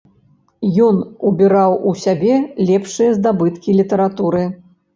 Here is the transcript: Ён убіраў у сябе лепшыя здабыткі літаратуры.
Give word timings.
Ён 0.85 0.95
убіраў 1.31 1.75
у 1.91 1.93
сябе 2.05 2.41
лепшыя 2.73 3.15
здабыткі 3.21 3.79
літаратуры. 3.79 4.43